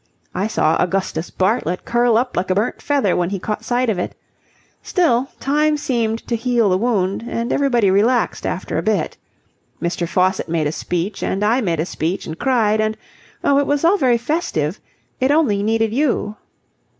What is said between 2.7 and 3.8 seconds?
feather when he caught